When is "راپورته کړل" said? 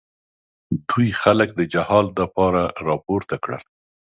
2.87-3.63